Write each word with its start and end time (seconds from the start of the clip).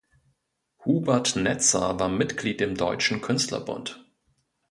Hubert 0.83 1.35
Netzer 1.35 1.99
war 1.99 2.09
Mitglied 2.09 2.59
im 2.61 2.73
Deutschen 2.75 3.21
Künstlerbund. 3.21 4.03